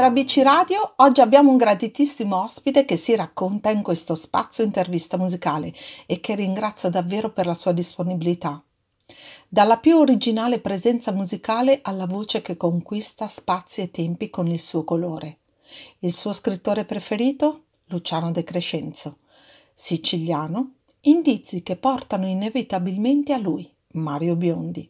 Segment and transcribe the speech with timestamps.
[0.00, 5.18] per ABC Radio oggi abbiamo un graditissimo ospite che si racconta in questo spazio intervista
[5.18, 5.74] musicale
[6.06, 8.62] e che ringrazio davvero per la sua disponibilità.
[9.46, 14.84] Dalla più originale presenza musicale alla voce che conquista spazi e tempi con il suo
[14.84, 15.40] colore.
[15.98, 17.64] Il suo scrittore preferito?
[17.88, 19.18] Luciano De Crescenzo.
[19.74, 20.76] Siciliano?
[21.02, 24.88] Indizi che portano inevitabilmente a lui, Mario Biondi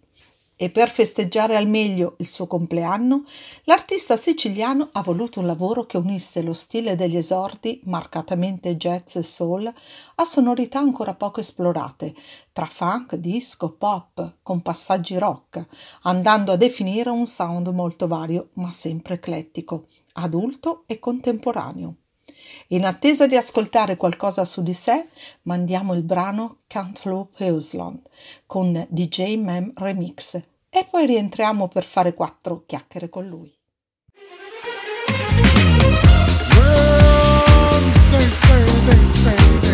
[0.63, 3.25] e per festeggiare al meglio il suo compleanno,
[3.65, 9.23] l'artista siciliano ha voluto un lavoro che unisse lo stile degli esordi, marcatamente jazz e
[9.23, 9.73] soul,
[10.17, 12.15] a sonorità ancora poco esplorate,
[12.53, 15.65] tra funk, disco, pop, con passaggi rock,
[16.03, 21.95] andando a definire un sound molto vario, ma sempre eclettico, adulto e contemporaneo.
[22.69, 25.09] In attesa di ascoltare qualcosa su di sé,
[25.45, 28.03] mandiamo il brano Cantaloupe Island
[28.45, 33.53] con DJ Mem Remix e poi rientriamo per fare quattro chiacchiere con lui.
[36.55, 39.70] Well, they say, they say.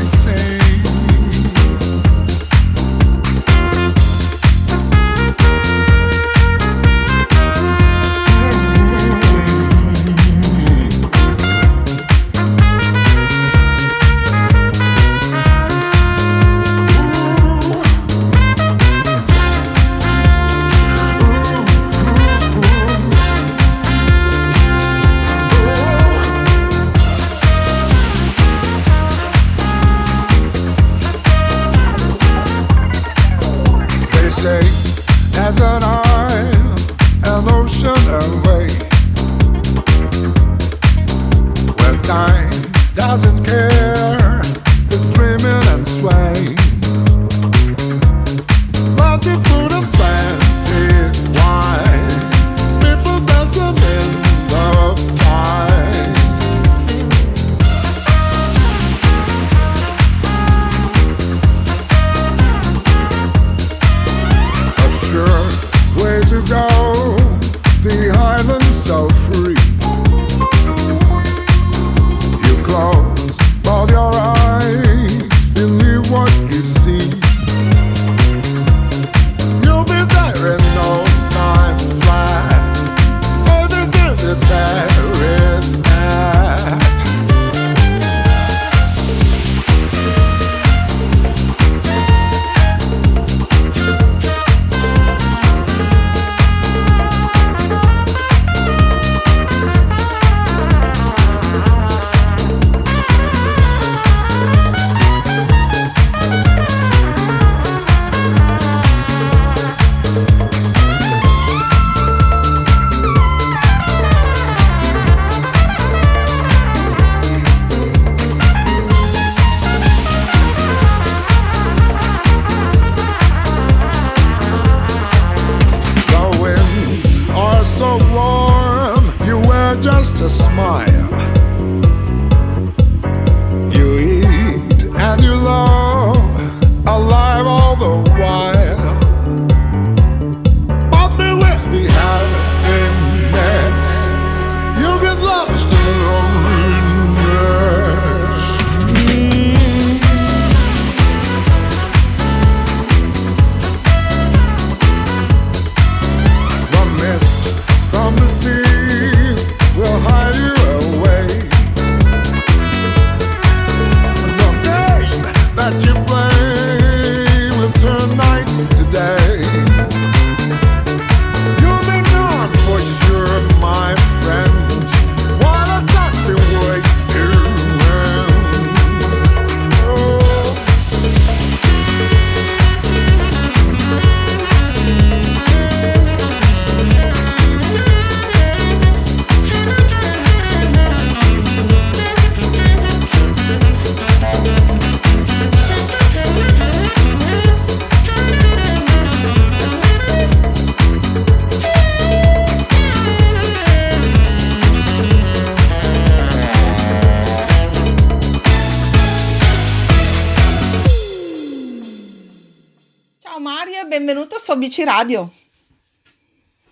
[214.67, 215.31] ABC Radio.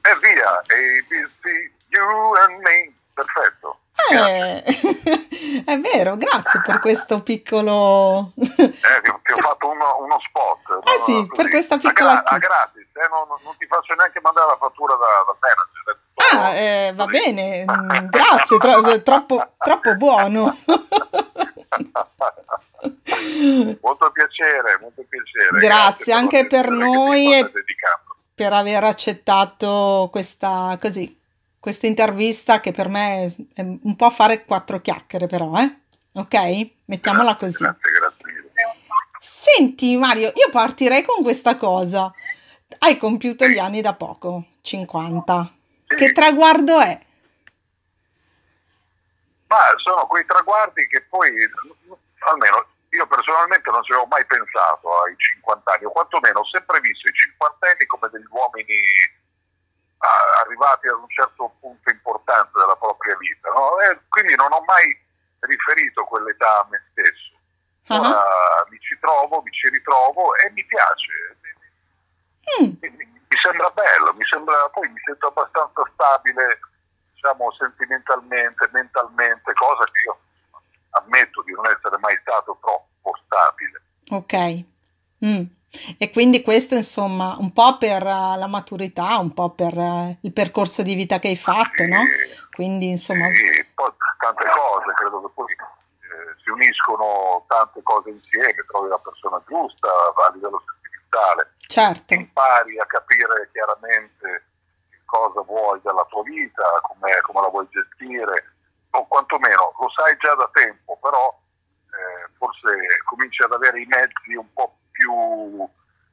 [0.02, 3.78] E via, ABC, you and me, perfetto.
[4.10, 4.62] Eh,
[5.64, 8.32] è vero, grazie per questo piccolo...
[8.36, 10.82] eh, ti, ho fatto uno, uno spot.
[10.84, 12.22] Eh no, sì, per questa piccola...
[12.22, 15.36] A, gra- a gratis, eh, non, non, ti faccio neanche mandare la fattura da, da
[15.38, 15.98] manager.
[16.32, 20.58] Ah, eh, va bene, mm, grazie, tro- troppo, troppo buono.
[23.80, 25.48] molto piacere, molto piacere.
[25.50, 27.50] Grazie, Grazie anche per mi noi e.
[28.34, 31.18] per aver accettato questa, così,
[31.60, 35.78] questa intervista che per me è un po' fare quattro chiacchiere però, eh?
[36.12, 36.70] Ok?
[36.86, 37.62] Mettiamola così.
[37.62, 38.24] Grazie, grazie.
[39.20, 42.12] Senti Mario, io partirei con questa cosa.
[42.78, 45.52] Hai compiuto gli anni da poco, 50.
[45.86, 45.94] Sì.
[45.94, 47.00] Che traguardo è?
[49.46, 51.30] Ma sono quei traguardi che poi,
[52.30, 56.80] almeno io personalmente non ci avevo mai pensato ai 50 anni, o quantomeno ho sempre
[56.80, 58.78] visto i cinquantenni come degli uomini
[59.98, 63.50] ah, arrivati ad un certo punto importante della propria vita.
[63.50, 63.80] no?
[63.80, 64.86] E quindi non ho mai
[65.40, 67.32] riferito quell'età a me stesso.
[68.00, 68.24] Ora
[68.70, 71.36] mi ci trovo, mi ci ritrovo e mi piace.
[72.60, 76.60] mm, Mi, mi- mi sembra bello, mi sembra, poi mi sento abbastanza stabile,
[77.12, 80.18] diciamo, sentimentalmente, mentalmente, cosa che io
[81.02, 83.82] ammetto di non essere mai stato troppo stabile.
[84.10, 84.64] ok.
[85.24, 85.44] Mm.
[85.98, 90.32] E quindi questo, insomma, un po' per eh, la maturità, un po' per eh, il
[90.32, 92.02] percorso di vita che hai fatto, Sì, no?
[92.52, 98.54] Quindi, insomma, sì, poi tante cose, credo che poi eh, si uniscono tante cose insieme,
[98.68, 102.14] trovi la persona giusta a livello sentimentale, certo.
[102.14, 104.44] impari a capire chiaramente
[105.04, 108.53] cosa vuoi dalla tua vita, come la vuoi gestire,
[108.94, 111.36] o quantomeno lo sai già da tempo, però
[111.90, 112.70] eh, forse
[113.04, 115.68] cominci ad avere i mezzi un po' più,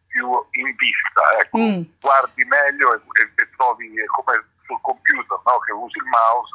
[0.07, 1.57] più in vista, ecco.
[1.57, 5.59] Mm, guardi meglio e, e- e trovi è come sul computer no?
[5.59, 6.53] che usi il mouse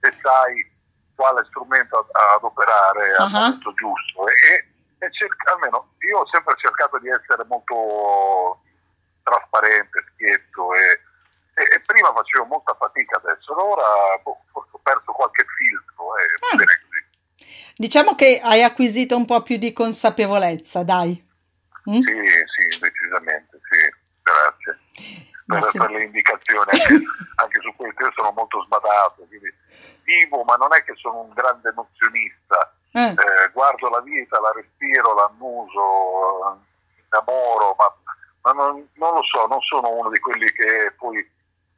[0.00, 0.68] e sai
[1.14, 2.06] quale strumento ad,
[2.36, 3.28] ad operare al Ah.
[3.28, 4.66] momento giusto e,
[4.98, 8.60] e- cerca- almeno io ho sempre cercato di essere molto
[9.22, 11.00] trasparente, schietto e,
[11.54, 14.38] e- prima facevo molta fatica adesso ora boh,
[14.82, 17.54] perso qualche filtro e bene così.
[17.74, 21.12] Diciamo che hai acquisito un po' più di consapevolezza, dai.
[21.88, 21.94] Mm?
[21.94, 24.78] Sì, sì, decisamente, sì, grazie.
[25.46, 26.94] Ma per, per le indicazioni, anche,
[27.36, 29.52] anche su questo io sono molto sbadato, quindi
[30.04, 34.52] vivo, ma non è che sono un grande nozionista, Eh, Eh, guardo la vita, la
[34.54, 36.58] respiro, la annuso, eh,
[37.06, 37.94] innamoro, ma,
[38.42, 41.16] ma non, non lo so, non sono uno di quelli che poi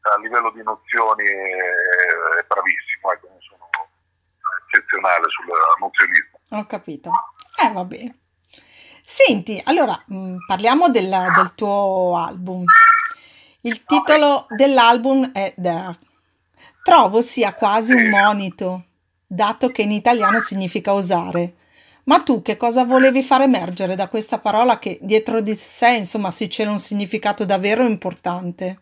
[0.03, 3.69] a livello di nozioni è, bravissimo, ecco, non sono
[4.67, 5.45] eccezionale sul
[5.81, 6.39] nozionismo.
[6.51, 7.11] ho capito.
[7.63, 8.17] Eh, va bene.
[9.05, 12.65] Senti, allora, mm, parliamo della- del tuo album.
[13.63, 15.99] Il titolo dell'album è There.
[16.83, 18.85] Trovo sia quasi un monito,
[19.25, 21.55] dato che in italiano significa osare.
[22.05, 26.33] Ma tu che cosa volevi far emergere da questa parola che dietro di sé, insomma,
[26.33, 28.82] si cela un significato davvero importante?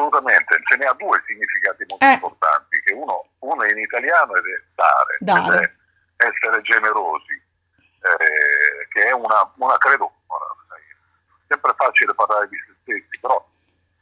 [0.00, 2.12] Assolutamente, ce ne ha due significati molto Eh.
[2.14, 5.56] importanti, che uno, uno è in italiano ed è dare, Dare.
[5.58, 5.70] ed
[6.16, 7.34] è essere generosi,
[8.00, 13.46] eh, che è una, una credo, è sempre facile parlare di se stessi, però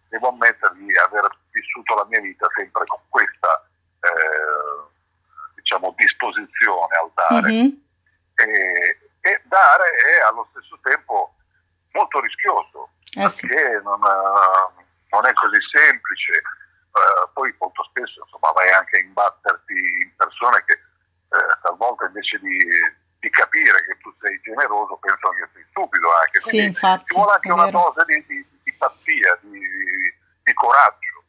[0.08, 3.66] devo ammettere di aver vissuto la mia vita sempre con questa
[4.00, 4.86] eh,
[5.56, 7.82] diciamo disposizione al dare Mhm.
[8.36, 11.34] e, e dare è allo stesso tempo
[11.92, 13.46] molto rischioso Eh sì.
[13.48, 16.32] perché non, eh, non è così semplice.
[16.34, 22.38] Eh, poi molto spesso insomma, vai anche a imbatterti in persone che eh, talvolta invece
[22.40, 22.58] di,
[23.20, 26.40] di capire che tu sei generoso pensano che sei stupido anche.
[26.40, 29.60] Sì, Quindi infatti, ci vuole anche una dose di, di- di pazzia, di,
[30.42, 31.24] di coraggio.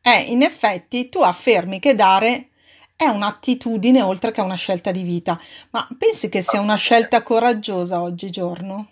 [0.00, 2.50] Eh, in effetti tu affermi che dare
[2.96, 5.38] è un'attitudine oltre che una scelta di vita,
[5.70, 8.88] ma pensi che sia una scelta coraggiosa oggigiorno?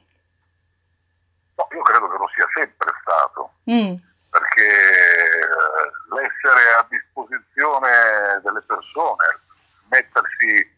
[1.57, 3.53] No, io credo che lo sia sempre stato.
[3.71, 3.95] Mm,
[4.31, 9.41] perché eh, l'essere a disposizione delle persone,
[9.89, 10.75] mettersi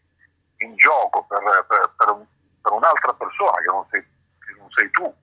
[0.57, 2.25] in gioco per, per- per un-
[2.61, 5.13] per un'altra persona che non sei, che non sei tu,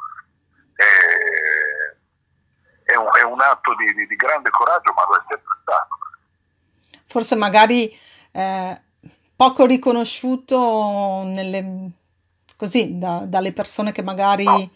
[0.75, 0.83] è,
[2.93, 5.89] è un, è un atto di, di- di grande coraggio, ma lo è sempre stato.
[7.07, 7.95] forse magari
[8.33, 8.81] eh,
[9.37, 11.91] poco riconosciuto nelle,
[12.57, 14.71] così, da- dalle persone che magari No.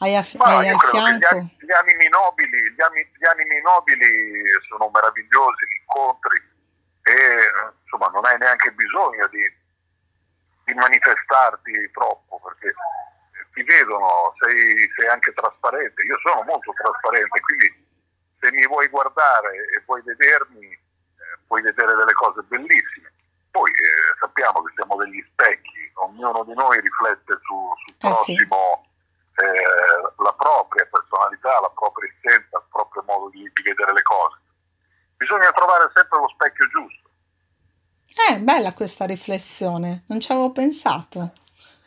[0.00, 1.50] Hai, a- Ma hai io credo che gli, fianco.
[1.60, 6.38] gli animi nobili, gli, ani- gli animi nobili sono meravigliosi, gli incontri
[7.02, 7.14] e
[7.82, 9.44] insomma non hai neanche bisogno di,
[10.64, 12.72] di manifestarti troppo perché
[13.52, 16.02] ti vedono, sei, sei anche trasparente.
[16.02, 17.86] Io sono molto trasparente, quindi
[18.38, 23.12] se mi vuoi guardare e vuoi vedermi, eh, puoi vedere delle cose bellissime.
[23.50, 28.36] Poi eh, sappiamo che siamo degli specchi, ognuno di noi riflette su- sul Eh sì.
[29.40, 34.36] Eh, la propria personalità, la propria essenza, il proprio modo di, di vedere le cose.
[35.16, 37.08] Bisogna trovare sempre lo specchio giusto.
[38.28, 41.32] Eh, bella questa riflessione, non ci avevo pensato.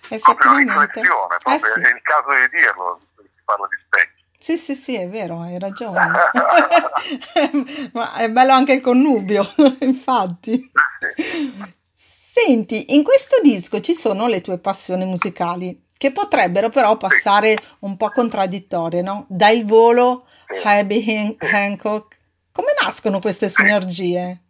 [0.10, 0.72] Effettivamente.
[0.74, 1.82] Una riflessione, eh, proprio, eh sì.
[1.82, 4.26] è il caso di dirlo, si parla di specchio.
[4.40, 6.12] Sì, sì, sì, è vero, hai ragione.
[7.94, 9.44] Ma è bello anche il connubio,
[9.82, 10.72] infatti.
[11.00, 11.82] Eh,
[12.36, 17.98] Senti, in questo disco ci sono le tue passioni musicali, che potrebbero però passare un
[17.98, 19.26] po' contraddittorie, no?
[19.30, 22.18] Dai volo, Herbie Hancock.
[22.52, 24.42] Come nascono queste sinergie?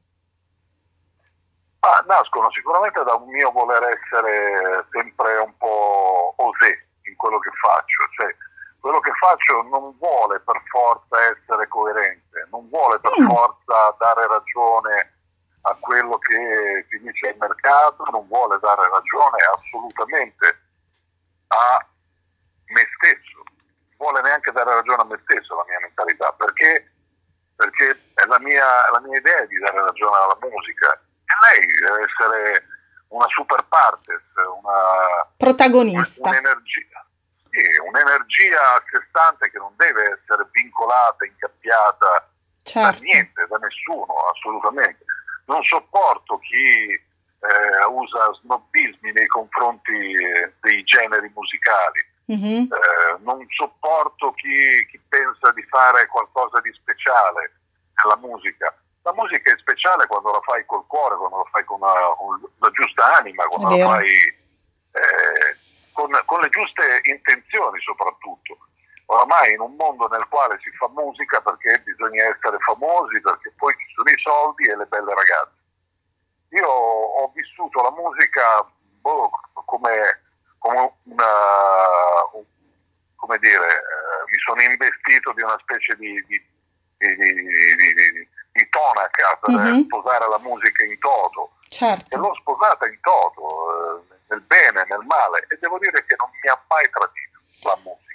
[1.80, 7.50] Ah, nascono sicuramente da un mio voler essere sempre un po' osé in quello che
[7.62, 8.34] faccio, cioè
[8.80, 13.28] quello che faccio non vuole per forza essere coerente, non vuole per mm.
[13.28, 15.14] forza dare ragione
[15.62, 20.63] a quello che ti dice il mercato, non vuole dare ragione assolutamente
[21.54, 21.86] a
[22.68, 26.92] me stesso, non vuole neanche dare ragione a me stesso la mia mentalità, perché,
[27.56, 32.02] perché è la mia, la mia idea di dare ragione alla musica e lei deve
[32.04, 32.68] essere
[33.10, 34.22] una super partes,
[34.62, 36.28] una protagonista.
[36.28, 37.06] Un'energia,
[37.50, 42.30] sì, un'energia a sé stante che non deve essere vincolata, incappiata
[42.64, 43.00] certo.
[43.00, 45.06] da niente, da nessuno, assolutamente.
[45.46, 47.00] Non sopporto chi
[47.44, 52.12] eh, usa snobismi nei confronti eh, dei generi musicali.
[52.32, 52.72] Mm-hmm.
[52.72, 57.52] Eh, non sopporto chi, chi, pensa di fare qualcosa di speciale
[58.02, 58.74] nella musica.
[59.02, 62.40] La musica è speciale quando la fai col cuore, quando la fai con, una, con
[62.60, 65.58] la giusta anima, quando la fai eh,
[65.92, 68.58] con, con le giuste intenzioni soprattutto.
[69.08, 73.76] Oramai in un mondo nel quale si fa musica perché bisogna essere famosi, perché poi
[73.78, 75.63] ci sono i soldi e le belle ragazze.
[76.54, 78.66] Io ho vissuto la musica
[79.02, 79.30] boh,
[79.66, 80.22] come,
[80.60, 81.26] come, una,
[83.16, 86.42] come dire, eh, mi sono investito di una specie di, di,
[86.98, 89.84] di, di, di tonaca per mm-hmm.
[89.84, 91.54] sposare la musica in toto.
[91.70, 92.16] Certo.
[92.16, 94.02] E l'ho sposata in toto.
[94.08, 97.78] Eh, nel bene, nel male e devo dire che non mi ha mai tradito la
[97.84, 98.13] musica.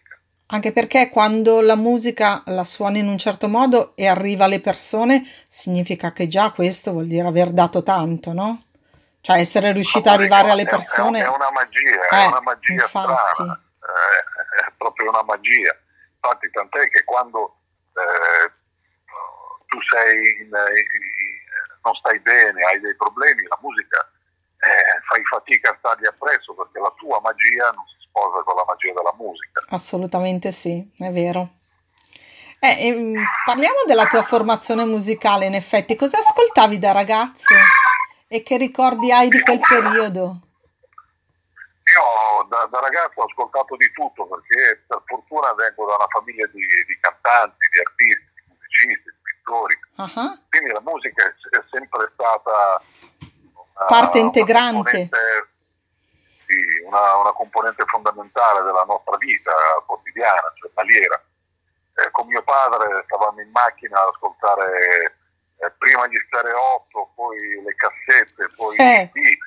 [0.51, 5.23] Anche perché quando la musica la suoni in un certo modo e arriva alle persone,
[5.47, 8.63] significa che già questo vuol dire aver dato tanto, no?
[9.21, 11.21] Cioè essere riuscita ad arrivare alle persone.
[11.21, 13.33] È, una magia, eh, è una magia infatti.
[13.35, 15.77] strana, è, è, proprio una magia.
[16.15, 17.57] Infatti tant'è che quando
[17.93, 18.51] eh,
[19.67, 21.05] tu sei in, in,
[21.83, 24.01] non stai bene, hai dei problemi, la musica
[24.61, 28.65] eh, fai fatica a stargli appresso perché la tua magia non si sposa con la
[28.67, 29.65] magia della musica.
[29.69, 31.51] Assolutamente sì, è vero.
[32.61, 37.55] Eh, ehm, parliamo della tua formazione musicale, in effetti, cosa ascoltavi da ragazzo
[38.27, 40.41] e che ricordi hai di quel periodo?
[41.89, 46.47] Io da, da ragazzo ho ascoltato di tutto perché per fortuna vengo da una famiglia
[46.47, 50.39] di, di cantanti, di artisti, di musicisti, di pittori, uh-huh.
[50.51, 52.83] quindi la musica è, è sempre stata
[53.87, 55.09] parte integrante.
[56.49, 59.53] Sì, una, una, componente fondamentale della nostra vita
[59.85, 61.23] quotidiana, cioè taliera.
[61.95, 65.19] Eh, con mio padre stavamo in macchina ad ascoltare
[65.59, 69.11] eh, prima gli stereotto, poi le cassette, poi eh.
[69.13, 69.39] i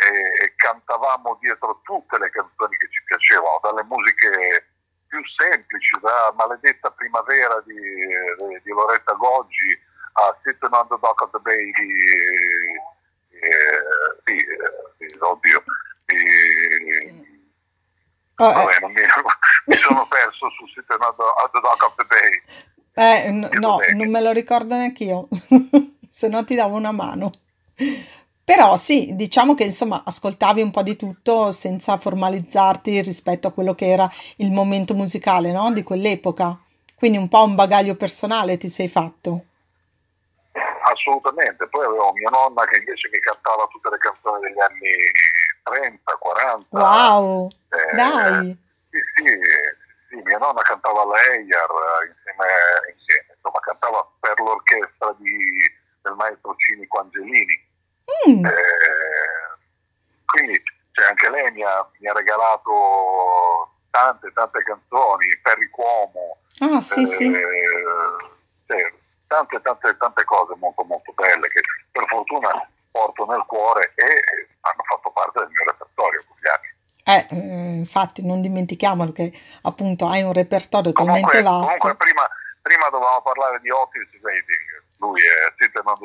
[0.00, 4.66] e, e cantavamo dietro tutte le canzoni che ci piacevano, dalle musiche
[5.08, 9.76] più semplici, da Maledetta Primavera di, di Loretta Goggi
[10.12, 11.92] a Sitting on the Dock of the Bay di,
[13.40, 13.82] eh,
[14.24, 15.64] sì, eh, sì, oddio,
[16.10, 17.14] eh,
[18.36, 19.00] oh, vabbè, non mi,
[19.66, 22.42] mi, sono perso sul sito at the Dock of the Bay.
[22.92, 25.28] Eh, n- no, non me lo ricordo neanche io,
[26.08, 27.30] se no ti davo una mano.
[28.44, 33.74] Però sì, diciamo che insomma ascoltavi un po' di tutto senza formalizzarti rispetto a quello
[33.74, 35.70] che era il momento musicale, no?
[35.72, 36.58] Di quell'epoca.
[36.96, 39.44] Quindi un po' un bagaglio personale ti sei fatto
[40.92, 41.66] assolutamente.
[41.68, 44.92] Poi avevo mia nonna che invece mi cantava tutte le canzoni degli anni
[45.62, 46.66] 30, 40.
[46.70, 47.48] Wow!
[47.68, 48.56] Eh, Dai!
[48.90, 49.38] Sì, sì,
[50.08, 51.70] sì, mia nonna cantava l'Eyar
[52.08, 52.46] insieme,
[52.92, 55.36] insieme, insomma cantava per l'orchestra di,
[56.02, 57.68] del maestro Cinico Angelini.
[58.28, 58.44] Mm.
[58.44, 59.50] Eh,
[60.26, 60.62] quindi
[60.92, 66.38] cioè, anche lei mi ha, mi ha, regalato tante, tante canzoni, Perry Cuomo.
[66.58, 67.32] Ah, sì, eh, sì.
[68.66, 68.92] Cioè,
[69.28, 71.60] tante, tante, tante cose molto, molto belle che
[71.92, 76.68] per fortuna porto nel cuore e hanno fatto parte del mio repertorio con gli anni.
[77.04, 79.32] Eh, eh infatti non dimentichiamolo che
[79.62, 81.78] appunto hai un repertorio comunque, talmente vasto.
[81.78, 82.28] Comunque prima,
[82.62, 85.50] prima dovevamo parlare di Otis Redding, lui è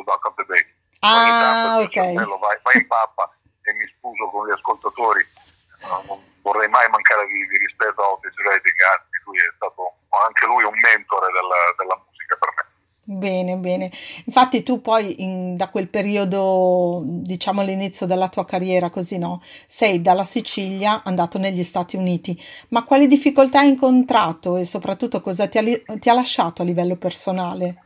[0.04, 0.66] Dock of the Bay.
[1.00, 1.96] Ah, ok.
[2.40, 3.30] Vai, vai in pappa
[3.64, 5.26] e mi scuso con gli ascoltatori,
[5.82, 10.46] non vorrei mai mancare di, di rispetto a Otis Redding, anzi lui è stato anche
[10.46, 12.05] lui un mentore della, della.
[13.18, 13.90] Bene, bene.
[14.26, 20.02] Infatti tu poi in- da quel periodo, diciamo all'inizio della tua carriera, così no, sei
[20.02, 22.38] dalla Sicilia andato negli Stati Uniti,
[22.70, 25.64] ma quali difficoltà hai incontrato e soprattutto cosa ti ha,
[26.00, 27.80] ti ha lasciato a livello personale?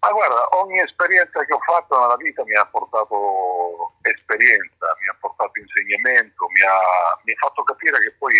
[0.00, 5.16] Ma guarda, ogni esperienza che ho fatto nella vita mi ha portato esperienza, mi ha
[5.18, 6.76] portato insegnamento, mi ha,
[7.24, 8.34] mi ha fatto capire che poi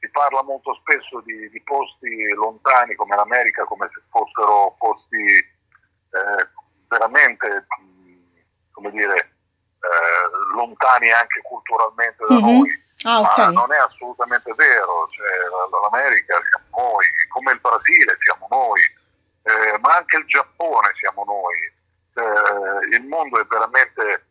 [0.00, 6.48] si parla molto spesso di, di posti lontani come l'America, come se fossero posti eh,
[6.88, 7.66] veramente,
[8.72, 12.40] come dire, eh, lontani anche culturalmente da Mhm.
[12.40, 15.26] noi, Ah, ma ok, non è assolutamente vero, cioè,
[15.82, 18.80] l'America siamo noi, come il Brasile siamo noi,
[19.44, 21.72] eh, ma anche il Giappone siamo noi.
[22.12, 24.26] Eh, il mondo è veramente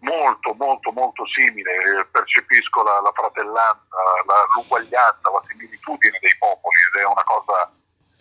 [0.00, 3.82] molto, molto, molto simile, eh, percepisco la, la fratellanza,
[4.26, 7.72] la- l'uguaglianza, la similitudine dei popoli ed è una cosa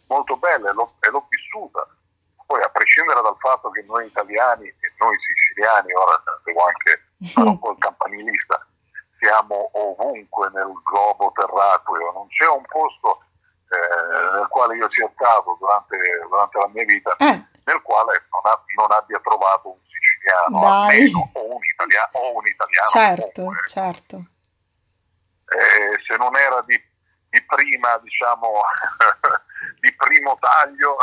[0.07, 1.85] molto bella e l'ho, e l'ho vissuta.
[2.47, 7.01] Poi a prescindere dal fatto che noi italiani e noi siciliani, ora devo anche
[7.33, 8.65] fare un po' il campanilista,
[9.19, 13.19] siamo ovunque nel globo terracqueo, non c'è un posto
[13.67, 15.97] eh, nel quale io sia stato durante,
[16.29, 21.01] durante la mia vita Eh, nel quale non, ha- non abbia trovato un siciliano dai,
[21.11, 23.67] almeno o un italiano, o un italiano certo, comunque.
[23.67, 24.25] certo.
[25.49, 26.75] Eh, se non era di,
[27.29, 28.61] di prima, diciamo,
[29.79, 30.97] di primo taglio,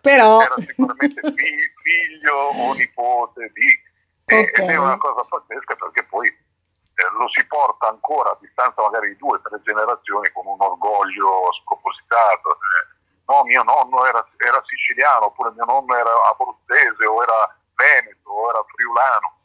[0.00, 3.86] Però, era sicuramente fi- figlio o nipote di.
[4.24, 8.38] E- ok, Ed è una cosa pazzesca perché poi eh, lo si porta ancora a
[8.40, 12.50] distanza magari di due o tre generazioni con un orgoglio spropositato.
[12.54, 12.96] Eh,
[13.28, 18.48] No, mio nonno era, era siciliano, oppure mio nonno era abruzzese, o era veneto, o
[18.48, 19.36] era friulano,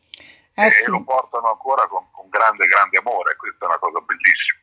[0.56, 0.90] eh e sì.
[0.90, 1.03] lo
[1.74, 3.36] ancora con, con grande, grande amore.
[3.36, 4.62] Questa è una cosa bellissima.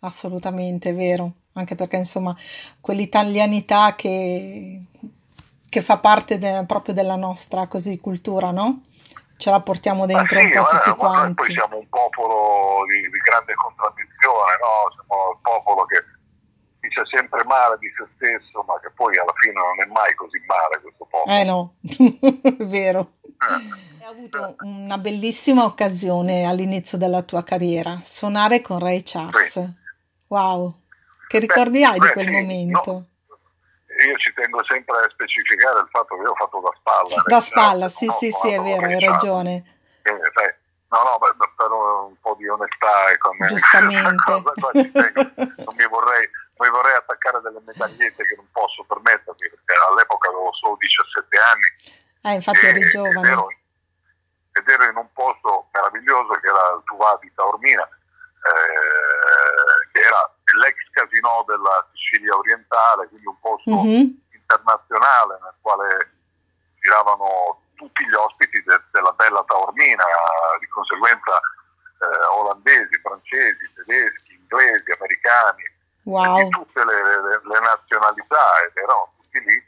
[0.00, 2.36] Assolutamente, è vero, anche perché insomma
[2.80, 4.80] quell'italianità che,
[5.68, 8.82] che fa parte de- proprio della nostra così cultura, no?
[9.36, 11.52] Ce la portiamo dentro un sì, po' ma, tutti ma noi poi quanti.
[11.52, 14.90] siamo un popolo di, di grande contraddizione, no?
[14.94, 16.02] Siamo il popolo che
[16.80, 20.38] dice sempre male di se stesso, ma che poi alla fine non è mai così
[20.46, 21.44] male questo Eh popolo.
[21.44, 23.17] no, è vero.
[24.30, 29.52] Hai avuto una bellissima occasione all'inizio della tua carriera, suonare con Ray Charles.
[29.52, 29.68] Sì.
[30.28, 30.82] Wow,
[31.26, 33.06] che Beh, ricordi hai di beh, quel sì, no, momento?
[34.06, 37.40] io ci tengo sempre a specificare il fatto che io ho fatto da spalla, Da
[37.40, 39.64] spalla, Charles, sì, ho sì, sì, è vero, hai ragione,
[40.02, 40.52] Quindi, sai,
[40.88, 44.22] no, no, per, per un po' di onestà e con giustamente.
[44.24, 44.52] cosa.
[45.64, 50.52] Non mi vorrei, mi vorrei attaccare delle medagliette che non posso permettermi, perché all'epoca avevo
[50.52, 51.68] solo 17 anni
[52.22, 53.28] Eh, infatti eri e- ed giovane.
[53.28, 53.48] ero,
[54.58, 60.30] ed ero in un posto meraviglioso che era il Tuvà di Taormina, eh, che era
[60.58, 66.10] l'ex casino della Sicilia orientale, quindi un posto Mhm, internazionale nel quale
[66.80, 70.04] giravano tutti gli ospiti de- della bella Taormina,
[70.58, 71.40] di conseguenza
[72.00, 79.12] eh, olandesi, francesi, tedeschi, inglesi, americani, di Wow, tutte le, le- le nazionalità ed erano
[79.20, 79.66] tutti lì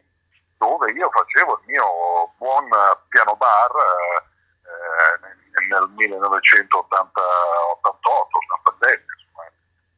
[0.57, 2.68] dove io facevo il mio buon
[3.09, 4.22] piano bar eh,
[4.71, 9.45] eh, nel 1988, 87, insomma,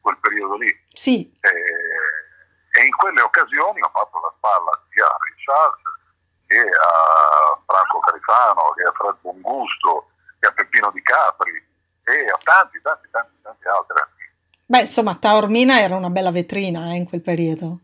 [0.00, 0.72] quel periodo lì.
[0.92, 1.50] sì, E,
[2.80, 5.82] e in quelle occasioni ho fatto la spalla sia a Ray Charles
[6.46, 11.66] che a Franco Carifano, che a Fred Bongusto, che a Peppino Di Capri
[12.04, 14.02] e a tanti, tanti, tanti, tanti altri.
[14.66, 17.78] beh, insomma, Taormina era una bella vetrina eh, in quel periodo,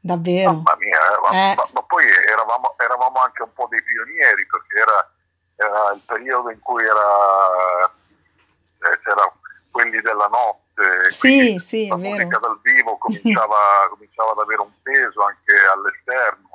[0.00, 0.52] davvero.
[0.52, 4.46] Mamma mia, eh, ma, Eh, ma- ma poi eravamo, eravamo anche un po' dei pionieri
[4.46, 5.12] perché era,
[5.58, 9.32] era il periodo in cui era, eh, c'era
[9.70, 12.10] quelli della notte, sì, sì, la vero.
[12.10, 13.56] musica dal vivo cominciava,
[13.90, 16.46] cominciava ad avere un peso anche all'esterno.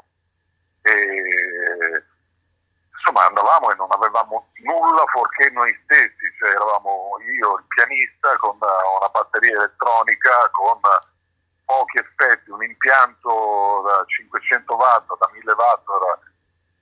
[0.83, 2.03] E,
[2.95, 8.55] insomma andavamo e non avevamo nulla fuorché noi stessi, cioè eravamo io il pianista con
[8.59, 10.79] una, una batteria elettronica, con
[11.65, 16.19] pochi effetti, un impianto da 500 watt, da 1000 watt era-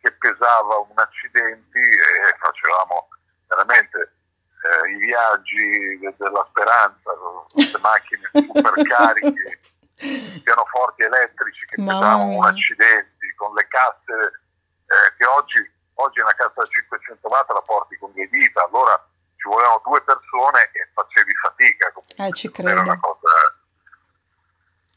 [0.02, 3.08] che pesava un accidenti e facevamo
[3.48, 4.14] veramente
[4.62, 7.12] eh, i viaggi de- della speranza
[7.52, 9.60] queste macchine super cariche,
[10.44, 12.50] pianoforti elettrici che Mamma pesavano un mia.
[12.50, 14.42] accidenti, con le casse
[14.88, 18.94] eh, che oggi, oggi una cassa da 500 watt la porti con due dita, allora
[19.38, 23.08] ci volevano due persone e facevi fatica comunque, Eh, ci non era una credo.
[23.08, 23.30] cosa...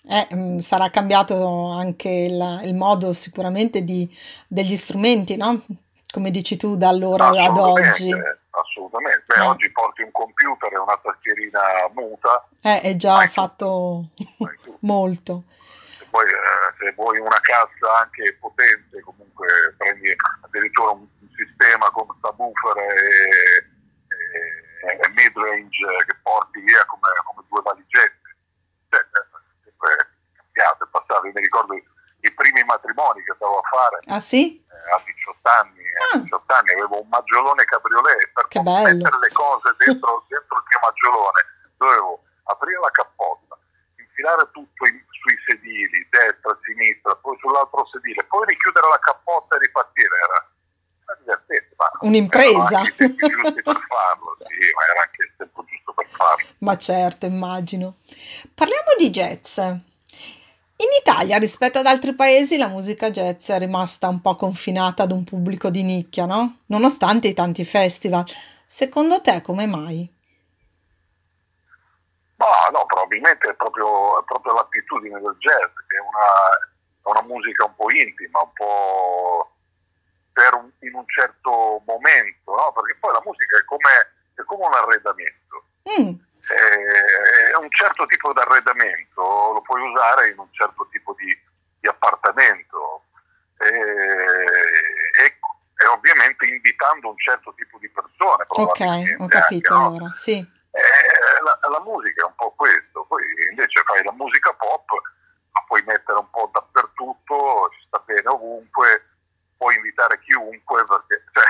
[0.07, 4.09] Eh, mm, sarà cambiato anche il, il modo sicuramente di,
[4.47, 5.65] degli strumenti, no?
[6.13, 8.11] Come dici tu, da allora ad oggi.
[8.51, 9.25] Assolutamente.
[9.27, 9.41] Beh, Eh.
[9.41, 11.61] oggi porti un computer e una tastierina
[11.95, 14.09] muta, Eh, è già tutto, fatto
[14.81, 15.43] molto.
[16.11, 22.07] poi eh, se vuoi una cassa anche potente, comunque prendi addirittura un, un sistema con
[22.21, 23.67] subwoofer e,
[24.87, 28.23] e, e mid-range che porti via come, come due valigette.
[28.91, 29.01] Cioè,
[30.55, 31.27] cambiato, è passato.
[31.27, 33.99] Io mi ricordo i primi matrimoni che stavo a fare.
[34.07, 34.57] Ah sì?
[34.57, 35.83] Eh, a 18 anni,
[36.15, 36.17] ah.
[36.17, 40.81] a 18 anni avevo un maggiolone cabriolet per mettere le cose dentro, dentro il mio
[40.81, 41.41] maggiolone
[41.77, 43.59] dovevo aprire la cappotta,
[43.97, 49.59] infilare tutto in, sui sedili, destra, sinistra, poi sull'altro sedile, poi richiudere la cappotta e
[49.59, 50.17] ripartire.
[50.17, 50.49] Era,
[51.05, 52.57] era divertente, ma un'impresa.
[52.57, 56.09] Erano anche i tempi giusti per farlo, sì, ma era anche il tempo giusto per
[56.09, 56.47] farlo.
[56.59, 58.01] Ma certo, immagino.
[58.55, 59.61] Parliamo di jazz.
[60.77, 65.13] In Italia, rispetto ad altri paesi, la musica jazz è rimasta un po' confinata ad
[65.13, 66.63] un pubblico di nicchia, no?
[66.67, 68.25] Nonostante i tanti festival.
[68.67, 70.13] Secondo te, come mai?
[72.37, 76.29] Ma no, probabilmente è proprio, è proprio l'attitudine del jazz, che è una,
[77.03, 79.53] è una, musica un po' intima, un po'
[80.35, 82.73] un, in un certo momento, no?
[82.75, 83.93] Perché poi la musica è come,
[84.35, 85.63] è come un arredamento.
[85.87, 86.34] Mm.
[86.47, 91.37] È un certo tipo di arredamento, lo puoi usare in un certo tipo di,
[91.81, 93.05] di appartamento
[93.59, 98.45] e, e, e, ovviamente invitando un certo tipo di persone.
[98.49, 100.13] Ok, ho capito anche, allora, no?
[100.13, 100.39] sì.
[100.39, 104.91] Eh, la, la, musica è un po' questo, poi invece fai la musica pop,
[105.53, 109.07] la puoi mettere un po' dappertutto, ci sta bene ovunque,
[109.57, 111.45] puoi invitare chiunque, perché cioè,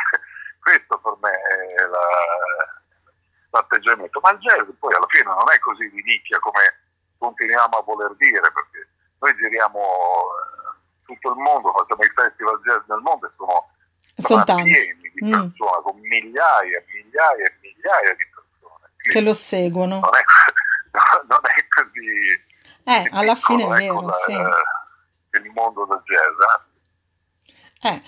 [0.60, 2.82] questo per me è la,
[3.54, 4.20] l'atteggiamento.
[4.20, 6.82] Ma il jazz poi alla fine non è così di nicchia come
[7.18, 8.88] continuiamo a voler dire, perché
[9.20, 13.70] noi giriamo eh, tutto il mondo, facciamo i festival jazz nel mondo e sono,
[14.16, 15.30] sono pieni di mm.
[15.30, 15.82] persone, mm.
[15.82, 18.44] con migliaia e migliaia e migliaia di persone
[18.96, 20.00] che lo seguono.
[20.00, 20.24] Non è,
[21.28, 22.52] non è così.
[22.86, 24.32] Eh, alla fine è vero, ecco, sì.
[24.32, 26.36] il mondo del jazz.
[27.80, 27.88] Eh.
[27.88, 28.02] eh.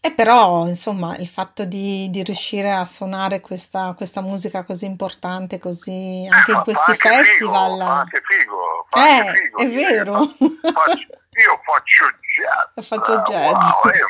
[0.00, 5.58] E però, insomma, il fatto di, di riuscire a suonare questa, questa, musica così importante,
[5.58, 7.72] così anche in questi anche festival.
[7.72, 10.14] Figo, anche figo, eh, anche figo, è vero.
[10.26, 12.04] Faccio, io faccio
[12.36, 12.86] jazz.
[12.86, 13.52] Faccio jazz.
[13.52, 14.06] Wow, io,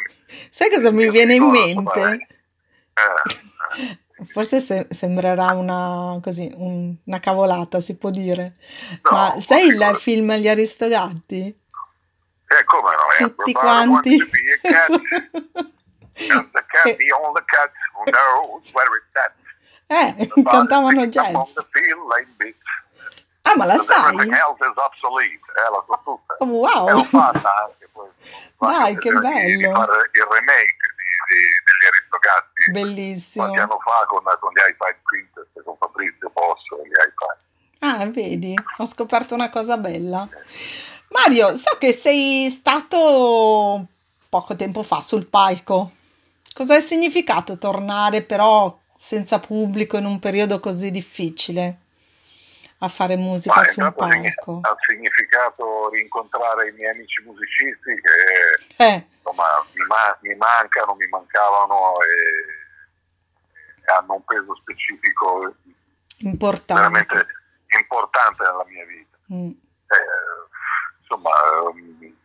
[0.51, 2.01] Sai cosa mi viene in mente?
[2.03, 3.01] Eh,
[3.83, 3.99] eh.
[4.33, 8.57] Forse se- sembrerà una, così, un- una cavolata, si può dire.
[9.05, 10.01] No, Ma sai il figurati.
[10.01, 11.47] film Gli Aristogatti?
[12.51, 13.27] Eh, come no?
[13.27, 14.19] eh, Tutti quanti.
[14.21, 15.73] and
[16.27, 19.33] the cat, the only cat who knows where it's at.
[19.91, 21.55] Eh, cantavano jazz.
[22.37, 22.57] like.
[23.43, 24.29] Ah, ma la Because sai?
[24.29, 26.37] Eh, la so tutta.
[26.41, 26.89] Oh, E wow!
[26.91, 28.09] l'ho fatta anche poi.
[28.59, 29.71] Dai, che bello.
[29.73, 33.45] fare il remake di- di- degli Aristogatti Bellissimo.
[33.47, 37.37] qualche anno fa con, con gli iPad Quintet, con Fabrizio Posso e gli iPad.
[37.81, 40.29] Ah, vedi, ho scoperto una cosa bella.
[41.11, 43.87] Mario, so che sei stato
[44.29, 45.93] poco tempo fa sul palco.
[46.59, 51.79] Cosa ha significato tornare però senza pubblico in un periodo così difficile
[52.79, 54.59] a fare musica su un palco?
[54.63, 61.07] ha significato rincontrare i miei amici musicisti che Eh, insomma, mi, ma- mi mancano, mi
[61.07, 62.17] mancavano e,
[63.85, 65.55] e hanno un peso specifico
[66.17, 66.73] importante.
[66.75, 67.27] veramente
[67.69, 69.17] importante nella mia vita.
[69.33, 69.51] Mm.
[69.51, 71.31] Eh, insomma,
[71.71, 72.17] ehm,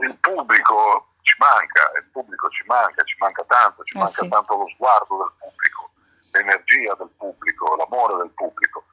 [0.00, 1.34] il pubblico ci
[1.76, 4.28] manca, il pubblico ci manca, ci manca tanto, ci Eh manca sì.
[4.28, 5.90] tanto lo sguardo del pubblico,
[6.32, 8.84] l'energia del pubblico, l'amore del pubblico.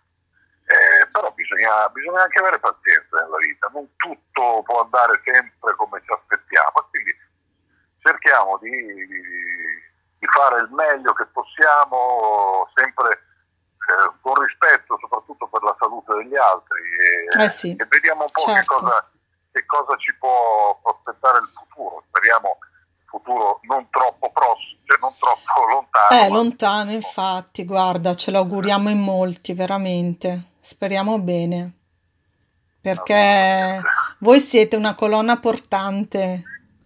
[0.66, 6.02] Eh, però bisogna, bisogna anche avere pazienza nella vita, non tutto può andare sempre come
[6.04, 7.12] ci aspettiamo, quindi
[8.00, 15.62] cerchiamo di, di- di fare il meglio che possiamo, sempre eh, con rispetto soprattutto per
[15.64, 16.80] la salute degli altri
[17.38, 18.76] e, Eh sì, e vediamo un po' che, certo.
[18.76, 19.12] cosa,
[19.52, 22.04] che cosa ci può aspettare il futuro.
[22.08, 22.58] Speriamo
[23.24, 26.22] futuro non troppo prossimo, cioè non troppo lontano.
[26.22, 30.52] Eh, lontano, infatti, guarda, ce lo auguriamo in molti, veramente.
[30.60, 31.72] Speriamo bene.
[32.82, 33.82] Perché
[34.20, 36.44] voi siete una colonna portante,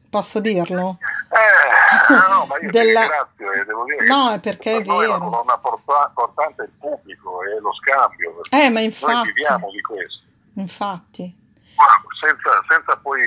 [0.10, 1.00] posso dirlo?
[1.30, 4.86] Eh, no, ma io Della- ti ringrazio e devo dire No, è perché è per
[4.88, 5.30] noi la vero.
[5.30, 8.42] colonna porta- portante è il pubblico e lo scambio.
[8.52, 10.22] Eh, ma Noi infatti, viviamo di questo.
[10.54, 11.36] infatti.
[12.20, 13.22] Senza, senza poi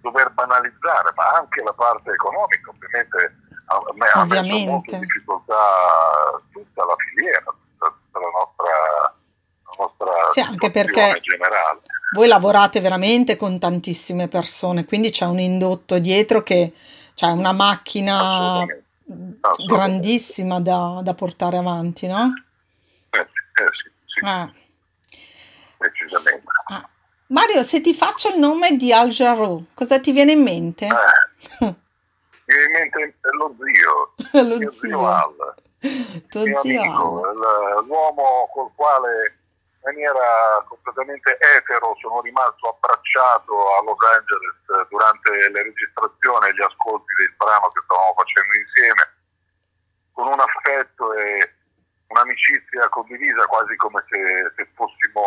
[0.00, 4.70] dover banalizzare, ma anche la parte economica, ovviamente ha messo Ovviamente.
[4.70, 5.54] molto in difficoltà
[6.52, 9.14] tutta la filiera, tutta, tutta la nostra,
[9.64, 11.80] la nostra Sì, anche perché- generale.
[12.14, 16.72] Voi lavorate veramente con tantissime persone, quindi c'è un indotto dietro che
[17.14, 18.84] c'è una macchina Assolutamente.
[19.40, 19.74] Assolutamente.
[19.74, 22.32] grandissima da, da portare avanti, no?
[23.10, 23.26] Eh, eh,
[23.72, 24.52] sì, sì, Eh,
[25.78, 26.44] decisamente.
[26.68, 26.88] ah.
[27.28, 30.86] Mario, se ti faccio il nome di Al Jarreau, cosa ti viene in mente?
[30.86, 30.90] Eh,
[31.66, 31.74] mi
[32.46, 34.14] viene in mente lo zio,
[34.48, 34.80] Lo mio zio.
[34.80, 35.54] zio Al,
[36.28, 37.84] Tuo mio zio amico, Al.
[37.84, 39.36] l'uomo col quale
[39.78, 46.62] in maniera completamente etero sono rimasto abbracciato a Los Angeles durante le registrazioni e gli
[46.62, 49.02] ascolti del brano che stavamo facendo insieme,
[50.12, 51.52] con un affetto e
[52.08, 55.22] un'amicizia condivisa quasi come se, se fossimo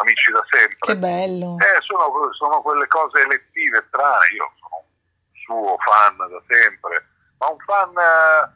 [0.00, 0.78] amici da sempre.
[0.78, 1.56] Che bello.
[1.58, 7.06] Eh, sono, sono quelle cose elettive strane, io sono un suo fan da sempre,
[7.38, 8.50] ma un fan eh,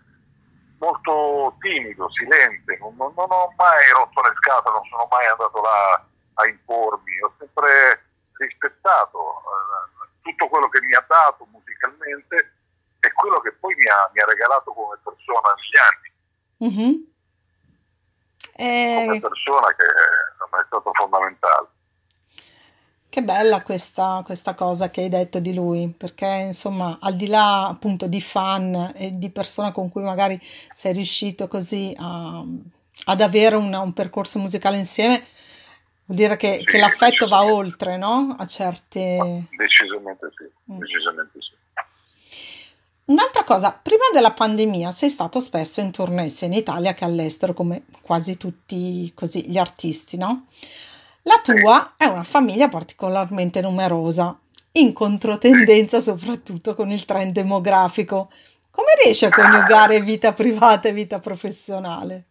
[0.79, 5.61] molto timido, silente, non, non- non ho mai rotto le scatole, non sono mai andato
[5.61, 8.05] là a impormi, ho sempre
[8.39, 12.53] rispettato eh, tutto quello che mi ha dato musicalmente
[13.01, 16.07] e quello che poi mi ha, mi ha regalato come persona negli anni,
[16.59, 17.07] Mhm.
[18.93, 19.85] Come Eh, persona che
[20.33, 21.69] insomma, è stato fondamentale.
[23.11, 27.67] che bella questa, questa cosa che hai detto di lui, perché insomma, al di là
[27.69, 30.39] appunto di fan e di persona con cui magari
[30.75, 32.45] sei riuscito così a-
[33.07, 35.25] ad avere una- un percorso musicale insieme,
[36.05, 38.35] vuol dire che, Sì, che l'affetto va oltre, no?
[38.39, 39.47] A certe...
[39.57, 40.79] Decisamente sì, Mm.
[40.79, 41.38] decisamente sì.
[43.09, 47.55] Un'altra cosa, prima della pandemia sei stato spesso in tournée sia in Italia che all'estero,
[47.55, 50.47] come quasi tutti così, gli artisti, no?
[51.23, 54.39] La tua è una famiglia particolarmente numerosa,
[54.73, 58.31] in controtendenza soprattutto con il trend demografico.
[58.71, 62.25] Come riesci a coniugare vita privata e vita professionale?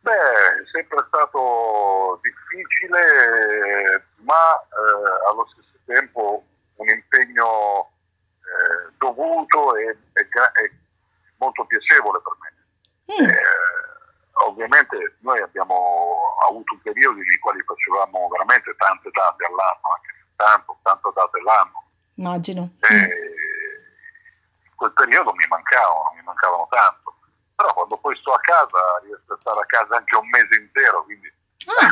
[0.00, 6.44] Beh, è sempre stato difficile, ma eh, allo stesso tempo
[6.76, 7.88] un impegno
[8.54, 10.28] eh, dovuto e, e
[10.62, 10.72] e
[11.38, 12.52] molto piacevole per me.
[13.14, 13.42] Mm, Eh,
[14.46, 21.10] ovviamente noi abbiamo avuto periodi nei quali facevamo veramente tante date all'anno, anche 70, 80
[21.14, 21.82] date all'anno.
[22.14, 22.62] immagino.
[22.92, 23.02] Mm,
[24.64, 27.14] in quel periodo mi mancavano, mi mancavano tanto.
[27.56, 31.04] Però quando poi sto a casa riesco a stare a casa anche un mese intero,
[31.04, 31.32] quindi
[31.66, 31.88] Ah,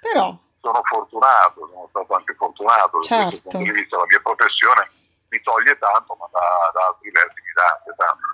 [0.00, 3.40] però, sono fortunato, sono stato anche fortunato Certo.
[3.42, 3.96] punto di vista.
[3.96, 4.88] La mia professione
[5.36, 6.40] mi toglie tanto, ma da,
[6.72, 8.24] da altri versi mi dà anche tanto.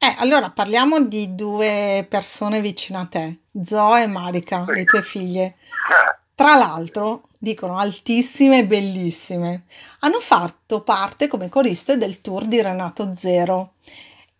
[0.00, 4.72] eh, allora parliamo di due persone vicine a te, Zoe e Marika, Sì.
[4.72, 5.42] le tue figlie.
[5.44, 9.64] Eh, Tra l'altro, dicono altissime e bellissime.
[10.00, 13.72] Hanno fatto parte come coriste del tour di Renato Zero.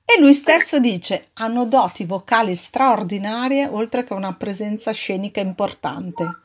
[0.04, 6.36] E lui stesso dice: hanno doti vocali straordinarie, oltre che una presenza scenica importante.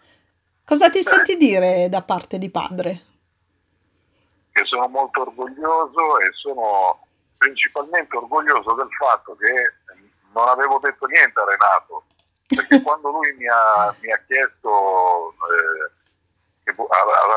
[0.65, 3.01] Cosa ti senti dire da parte di padre?
[4.53, 9.73] Che sono molto orgoglioso e sono principalmente orgoglioso del fatto che
[10.31, 12.05] non avevo detto niente a Renato,
[12.47, 15.91] perché quando lui mi ha, mi ha chiesto eh,
[16.63, 16.75] che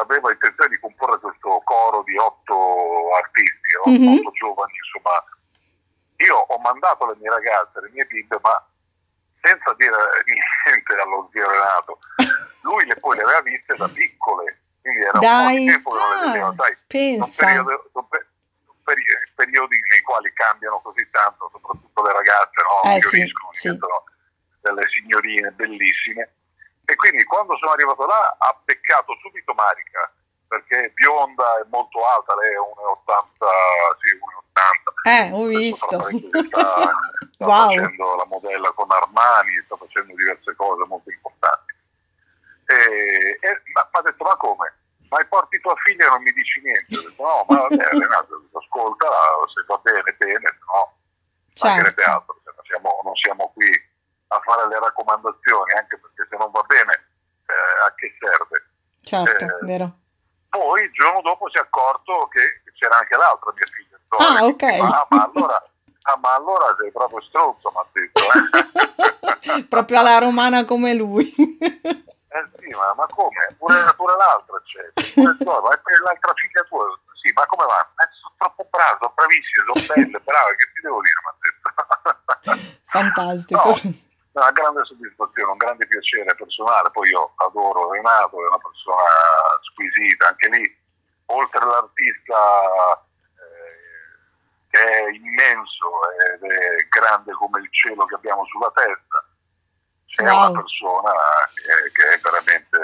[0.01, 3.93] aveva intenzione di comporre questo coro di otto artisti, no?
[3.93, 4.19] Mhm.
[4.19, 5.25] otto giovani, insomma,
[6.19, 8.65] io ho mandato le mie ragazze, le mie bimbe, ma
[9.41, 9.97] senza dire
[10.65, 11.99] niente allo zio Renato.
[12.63, 15.91] Lui le, poi le aveva viste da piccole, quindi era un po' Dai, di tempo
[15.91, 17.45] che non le ah, vedeva, sai, sono pensa.
[17.45, 18.27] periodi, sono pe-
[18.65, 22.91] sono peri- periodi nei quali cambiano così tanto, soprattutto le ragazze, no?
[22.91, 23.09] Eh, sì,
[23.53, 23.63] sì.
[23.67, 24.05] diventano
[24.63, 26.31] delle signorine bellissime.
[26.85, 30.13] E quindi quando sono arrivato là ha beccato subito Marica,
[30.47, 33.51] perché è bionda e molto alta, lei è 1,80,
[33.99, 35.03] sì, 1,80.
[35.11, 35.87] Eh, ho visto.
[35.91, 36.07] sta,
[37.35, 37.67] sta Wow.
[37.69, 41.75] facendo la modella con Armani, sta facendo diverse cose molto importanti.
[42.67, 44.75] E, e- ma mi ha detto, ma come?
[45.09, 46.97] Ma porti tua figlia e non mi dici niente?
[46.99, 49.07] Ho detto, no, ma vabbè, Renato, ascolta,
[49.55, 50.95] se va bene, bene, se no
[51.63, 52.11] mancherebbe Certo.
[52.11, 52.41] altro.
[52.45, 53.71] Se non, siamo, non siamo qui
[54.29, 56.93] a fare le raccomandazioni, anche perché se non va bene,
[57.47, 58.67] eh, a che serve?
[59.03, 59.99] Certo, Eh, vero.
[60.49, 63.95] Poi il giorno dopo si è accorto che c'era anche l'altra mia figlia.
[64.09, 64.63] Ah, ok.
[64.63, 65.63] Ah, ma allora,
[66.03, 68.21] ah, ma allora sei proprio stronzo, mi ha detto.
[68.21, 69.65] Eh.
[69.69, 71.33] Proprio alla romana come lui.
[72.37, 73.57] Eh sì, ma, ma come?
[73.57, 74.85] Pure, pure l'altra c'è.
[74.93, 76.85] Pure Zoe, ma è l'altra figlia tua?
[77.15, 77.81] Sì, ma come va?
[77.81, 81.21] Eh, sono troppo brave, sono bravissime, sono belle, brave, che ti devo dire?
[81.25, 81.69] Mi ha detto.
[82.93, 83.69] Fantastico.
[83.81, 84.05] No,
[84.37, 86.91] una grande soddisfazione, un grande piacere personale.
[86.91, 89.09] Poi io adoro Renato, è una persona
[89.73, 90.29] squisita.
[90.29, 90.79] Anche lì,
[91.33, 92.37] oltre all'artista
[93.33, 95.89] eh, che è immenso
[96.21, 99.25] ed è grande come il cielo che abbiamo sulla testa,
[100.07, 100.51] c'è Wow.
[100.51, 101.11] una persona
[101.55, 102.79] che, che è veramente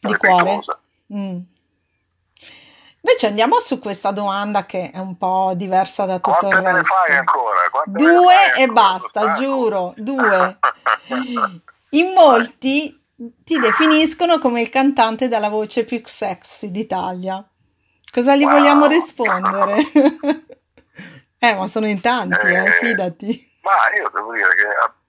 [0.00, 0.60] Di cuore.
[1.12, 1.38] Mm.
[3.06, 6.72] Invece andiamo su questa domanda che è un po' diversa da tutto Quante il me
[6.72, 6.94] ne resto.
[6.94, 7.56] fai ancora?
[7.70, 8.80] Quante Due fai e ancora?
[8.92, 10.58] basta, giuro, due.
[11.90, 12.98] In molti
[13.44, 17.46] ti definiscono come il cantante dalla voce più sexy d'Italia.
[18.10, 18.52] Cosa gli Wow.
[18.52, 19.82] vogliamo rispondere?
[21.38, 23.52] eh, ma sono in tanti, eh, Eh, fidati.
[23.60, 24.64] Ma io devo dire che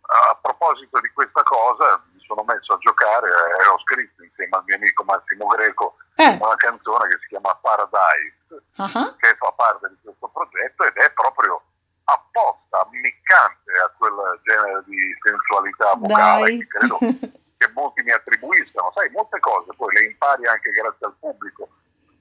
[0.06, 4.64] a, proposito di questa cosa mi sono messo a giocare e ho scritto insieme al
[4.66, 9.90] mio amico Massimo Greco Eh, una canzone che si chiama Paradise, ah, che fa parte
[9.90, 11.62] di questo progetto ed è proprio
[12.06, 16.98] apposta, ammiccante a quel genere di sensualità vocale che credo
[17.58, 18.92] che molti mi attribuiscono.
[18.94, 21.68] Sai, molte cose poi le impari anche grazie al pubblico.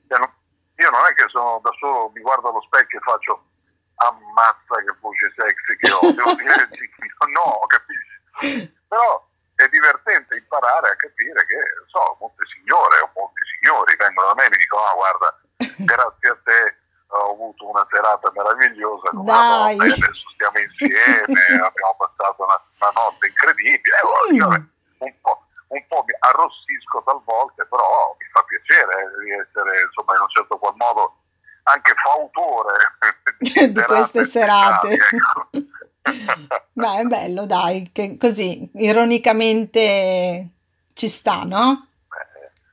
[0.09, 3.45] Cioè, io non è che sono da solo, mi guardo allo specchio e faccio
[3.97, 6.69] ammazza che voce sexy che ho, devo dire
[7.35, 8.73] no, capisci?
[8.89, 14.35] Però è divertente imparare a capire che, so, molte signore o molti signori vengono da
[14.35, 15.41] me e mi dicono, ah guarda,
[15.85, 16.77] grazie a te
[17.15, 19.77] ho avuto una serata meravigliosa con una Dai.
[19.77, 23.97] donna e adesso stiamo insieme, abbiamo passato una, una notte incredibile.
[24.31, 25.07] Eh, io Mm.
[25.11, 30.15] un po', un po' mi arrossisco talvolta, però mi fa piacere eh, di essere, insomma,
[30.15, 31.19] in un certo qual modo
[31.65, 32.77] anche fautore
[33.73, 34.95] Di queste serate.
[34.97, 35.49] speciali, ecco.
[36.73, 40.49] Beh, è bello, dai, che così ironicamente
[40.93, 41.89] ci sta, no?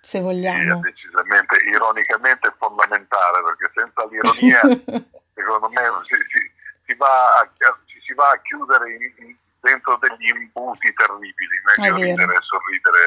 [0.01, 0.79] Se sì, è vogliamo.
[0.81, 4.59] decisamente, ironicamente è fondamentale, perché senza l'ironia,
[5.33, 6.51] secondo me, si, si-
[6.85, 7.49] si va a,
[7.85, 12.97] ci si va a chiudere in- in- dentro degli imbuti terribili, meglio ridere e sorridere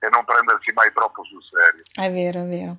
[0.00, 1.82] eh, e non prendersi mai troppo sul serio.
[1.92, 2.76] È vero, è vero.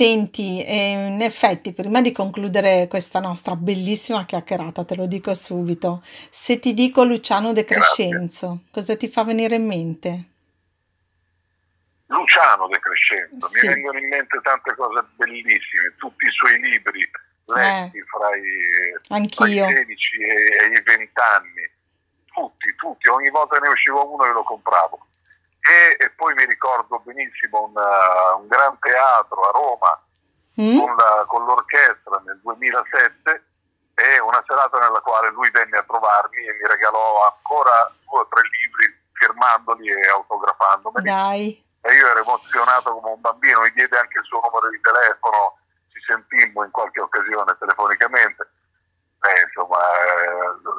[0.00, 6.00] Senti, eh, in effetti, prima di concludere questa nostra bellissima chiacchierata, te lo dico subito,
[6.30, 7.66] se ti dico Luciano De.
[7.66, 10.24] Crescenzo, cosa ti fa venire in mente?
[12.06, 13.66] Luciano De Crescenzo, Sì.
[13.66, 17.06] mi vengono in mente tante cose bellissime, tutti i suoi libri
[17.44, 19.68] letti fra, i, fra i Anch'io.
[19.68, 21.70] 16 e, e i 20 anni,
[22.32, 25.08] tutti, tutti, ogni volta ne usciva uno io lo compravo.
[25.60, 30.02] E, e poi mi ricordo benissimo un, uh, un gran teatro a Roma
[30.60, 30.78] Mm?
[30.78, 33.44] con, la- con l'orchestra nel 2007
[33.94, 38.26] e una serata nella quale lui venne a trovarmi e mi regalò ancora due o
[38.28, 43.96] tre libri firmandoli e autografandomeli Dai, e io ero emozionato come un bambino, mi diede
[43.98, 45.56] anche il suo numero di telefono,
[45.92, 48.50] ci sentimmo in qualche occasione telefonicamente.
[49.20, 49.76] Eh, insomma,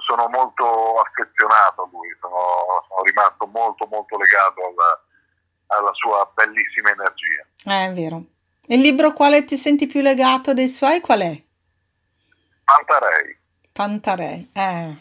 [0.06, 6.90] sono molto affezionato a lui, sono, sono rimasto molto molto legato alla, alla sua bellissima
[6.90, 7.46] energia.
[7.66, 8.24] Eh, è vero.
[8.68, 11.42] Il libro quale ti senti più legato dei suoi qual è?
[12.64, 13.38] Pantarei,
[13.72, 14.50] Pantarei.
[14.54, 14.96] Eh,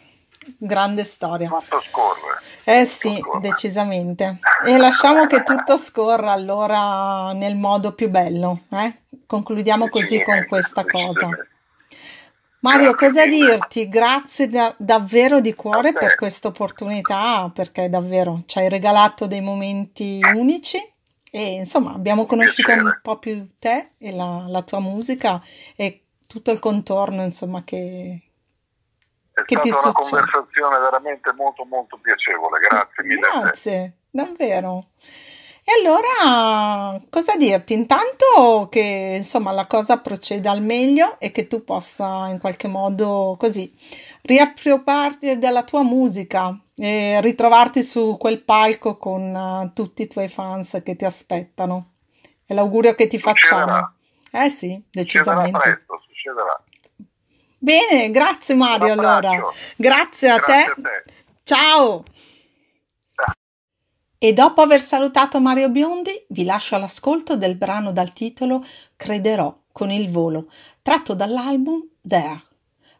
[0.58, 1.48] grande storia.
[1.48, 2.40] tutto scorre.
[2.64, 3.40] Eh sì, Tutto scorre.
[3.40, 4.38] decisamente.
[4.66, 8.98] E lasciamo che tutto scorra allora nel modo più bello, eh?
[9.26, 11.28] Concludiamo così con questa cosa.
[12.60, 13.88] Mario, cosa dirti?
[13.88, 20.22] Grazie da- davvero di cuore per questa opportunità, perché davvero ci hai regalato dei momenti
[20.24, 20.78] unici
[21.32, 25.42] e insomma abbiamo conosciuto un po' più te e la, la tua musica
[25.74, 28.20] e tutto il contorno, insomma, che,
[29.32, 30.22] È Che ti stata una succede?
[30.22, 33.20] conversazione veramente molto molto piacevole, grazie mille.
[33.20, 34.90] Grazie, davvero.
[35.70, 37.74] E allora, cosa dirti?
[37.74, 43.36] Intanto che insomma la cosa proceda al meglio e che tu possa in qualche modo
[43.38, 43.72] così
[44.22, 50.80] riappropriarti della tua musica e ritrovarti su quel palco con eh, tutti i tuoi fans
[50.84, 51.92] che ti aspettano.
[52.44, 53.60] È l'augurio che ti facciamo.
[54.30, 54.44] Succederà.
[54.44, 55.58] Eh sì, Succederà decisamente.
[55.58, 56.64] presto, succederà.
[57.58, 59.30] Bene, grazie Mario allora.
[59.76, 60.70] Grazie a Grazie te.
[60.70, 61.12] a te.
[61.44, 62.02] Ciao!
[64.22, 68.62] E dopo aver salutato Mario Biondi, vi lascio all'ascolto del brano dal titolo
[68.94, 70.50] Crederò con il volo,
[70.82, 72.42] tratto dall'album There.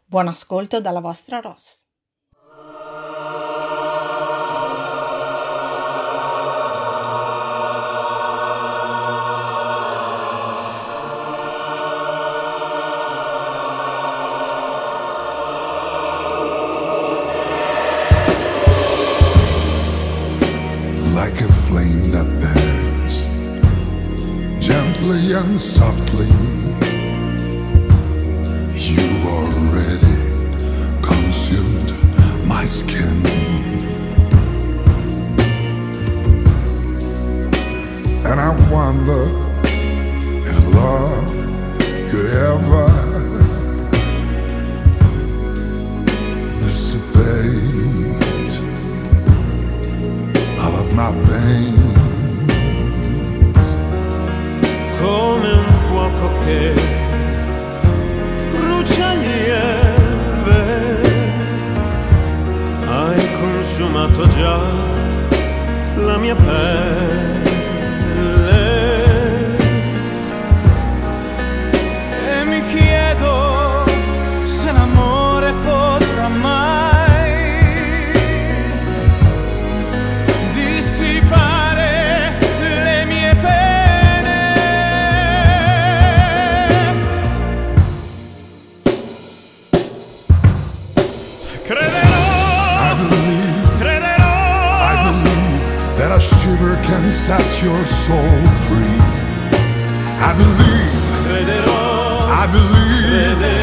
[0.03, 1.83] Buon ascolto dalla vostra Ross.
[21.71, 23.15] Flame that burns
[24.59, 26.27] gently and softly.
[28.87, 30.17] You've already
[31.01, 31.91] consumed
[32.45, 33.17] my skin.
[38.29, 39.23] And I wonder
[40.51, 41.29] if love
[42.09, 42.89] could ever
[46.59, 47.70] dissipate
[51.01, 51.73] my pain.
[54.99, 56.73] come un fuoco che
[58.51, 60.61] brucia lieve.
[62.85, 64.59] Hai consumato già
[65.95, 67.30] la mia pelle.
[97.31, 98.97] Can set your soul free.
[100.19, 101.01] I believe,
[102.29, 103.60] I believe,